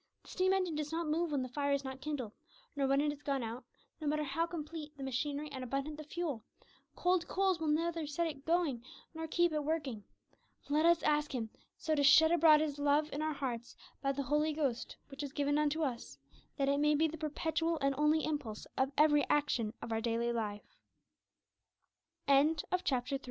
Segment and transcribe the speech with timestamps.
[0.23, 2.31] The steam engine does not move when the fire is not kindled,
[2.75, 3.63] nor when it is gone out;
[3.99, 6.43] no matter how complete the machinery and abundant the fuel,
[6.95, 8.83] cold coals will neither set it going
[9.13, 10.03] nor keep it working.
[10.69, 14.23] Let us ask Him so to shed abroad His love in our hearts by the
[14.23, 16.17] Holy Ghost which is given unto us,
[16.57, 20.31] that it may be the perpetual and only impulse of every action of our daily
[20.33, 20.63] life.
[22.27, 22.69] Chapter IV.
[22.91, 23.19] Our Feet